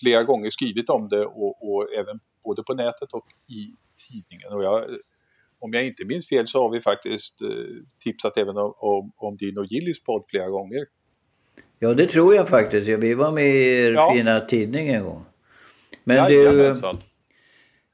[0.00, 3.74] flera gånger skrivit om det och, och även både på nätet och i
[4.08, 4.52] tidningen.
[4.52, 4.84] Och jag
[5.60, 7.48] om jag inte minns fel så har vi faktiskt eh,
[8.04, 10.86] tipsat även om, om, om din och Gillis podd flera gånger.
[11.78, 12.88] Ja, det tror jag faktiskt.
[12.88, 14.12] Vi var med i er ja.
[14.14, 15.24] fina tidning en gång.
[16.04, 16.72] Men ja, du...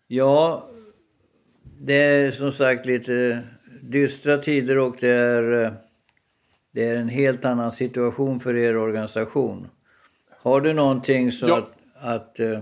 [0.07, 0.69] Ja,
[1.81, 3.43] det är som sagt lite
[3.91, 5.75] dystra tider och det är,
[6.71, 9.71] det är en helt annan situation för er organisation.
[10.31, 11.59] Har du någonting så ja.
[11.59, 12.61] att, att uh,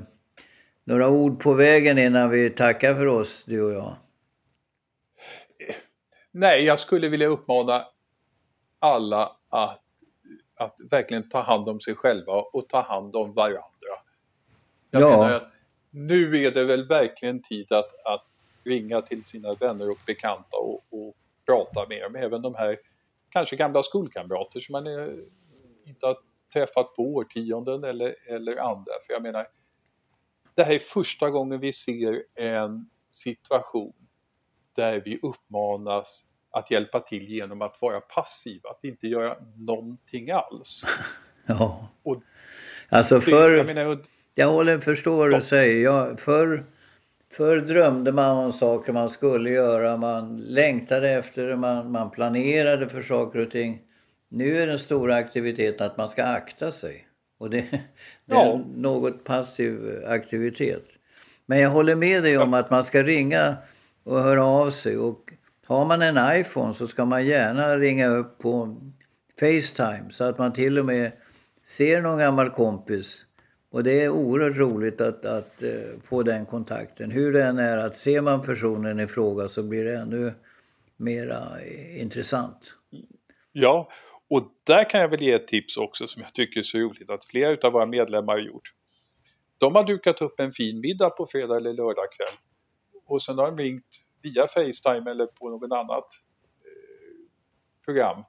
[0.84, 3.94] några ord på vägen innan vi tackar för oss, du och jag?
[6.30, 7.84] Nej, jag skulle vilja uppmana
[8.78, 9.80] alla att,
[10.56, 13.62] att verkligen ta hand om sig själva och ta hand om varandra.
[14.90, 15.10] Jag ja.
[15.10, 15.52] menar att
[15.90, 18.26] nu är det väl verkligen tid att, att
[18.64, 22.16] ringa till sina vänner och bekanta och, och prata med dem.
[22.16, 22.78] Även de här
[23.30, 25.24] kanske gamla skolkamrater som man är,
[25.84, 26.16] inte har
[26.52, 28.92] träffat på årtionden eller, eller andra.
[29.06, 29.46] För jag menar,
[30.54, 33.94] det här är första gången vi ser en situation
[34.76, 40.84] där vi uppmanas att hjälpa till genom att vara passiva, att inte göra någonting alls.
[41.46, 41.88] Ja.
[42.02, 42.22] Och
[42.88, 43.98] alltså för, jag, menar,
[44.34, 45.84] jag håller, förstår vad du säger.
[45.84, 46.64] Jag, för,
[47.32, 52.88] förr drömde man om saker man skulle göra, man längtade efter det, man, man planerade
[52.88, 53.80] för saker och ting.
[54.28, 57.06] Nu är den stora aktiviteten att man ska akta sig.
[57.38, 57.60] Och det,
[58.26, 58.60] det är ja.
[58.76, 60.84] något passiv aktivitet.
[61.46, 63.56] Men jag håller med dig om att man ska ringa
[64.04, 64.98] och höra av sig.
[64.98, 65.32] Och
[65.66, 68.76] har man en iPhone så ska man gärna ringa upp på
[69.40, 71.12] Facetime så att man till och med
[71.64, 73.26] ser någon gammal kompis.
[73.72, 77.10] Och det är oerhört roligt att, att eh, få den kontakten.
[77.10, 80.32] Hur det än är att ser man personen i fråga så blir det ännu
[80.96, 82.74] mera eh, intressant.
[83.52, 83.88] Ja,
[84.30, 87.10] och där kan jag väl ge ett tips också som jag tycker är så roligt
[87.10, 88.72] att flera av våra medlemmar har gjort.
[89.58, 92.38] De har dukat upp en fin middag på fredag eller lördag kväll
[93.06, 93.86] och sen har de ringt
[94.22, 96.06] via Facetime eller på något annat
[96.64, 97.24] eh,
[97.84, 98.24] program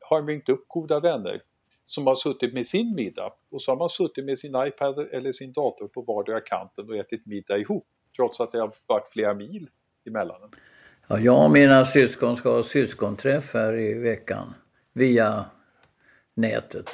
[0.00, 1.42] har de ringt upp goda vänner
[1.88, 5.32] som har suttit med sin middag och så har man suttit med sin iPad eller
[5.32, 7.86] sin dator på vardera kanten och ätit middag ihop
[8.16, 9.68] trots att det har varit flera mil
[10.06, 10.36] emellan.
[11.08, 14.54] Ja, jag och mina syskon ska ha syskonträff här i veckan
[14.92, 15.44] via
[16.34, 16.90] nätet.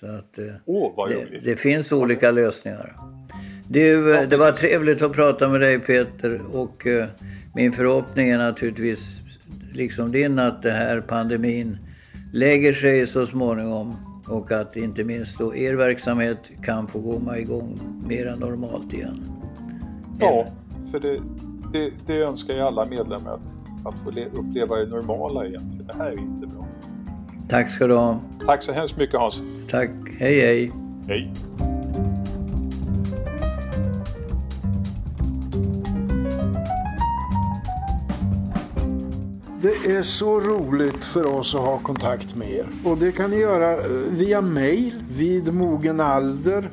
[0.00, 0.38] Så att,
[0.96, 2.96] vad det, det finns olika lösningar.
[3.68, 7.06] Du, eh, det var trevligt att prata med dig Peter och eh,
[7.54, 9.00] min förhoppning är naturligtvis
[9.72, 11.78] liksom din att det här pandemin
[12.32, 17.78] lägger sig så småningom och att inte minst då er verksamhet kan få komma igång
[18.06, 19.24] mer normalt igen.
[20.20, 20.46] Ja,
[20.90, 21.20] för det,
[21.72, 23.40] det, det önskar ju alla medlemmar
[23.84, 25.74] att, få le, uppleva det normala igen.
[25.76, 26.66] För det här är inte bra.
[27.48, 28.20] Tack ska du ha.
[28.46, 29.42] Tack så hemskt mycket Hans.
[29.70, 29.90] Tack.
[30.18, 30.72] Hej hej.
[31.08, 31.32] Hej.
[39.62, 42.66] Det är så roligt för oss att ha kontakt med er.
[42.84, 46.70] Och det kan ni göra eh, via mail vid mogenalder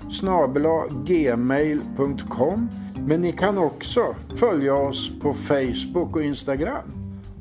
[1.05, 2.69] gmail.com.
[3.07, 6.91] Men ni kan också följa oss på Facebook och Instagram.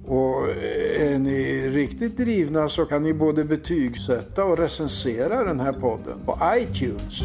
[0.07, 5.73] Och eh, är ni riktigt drivna så kan ni både betygsätta och recensera den här
[5.73, 7.23] podden på iTunes.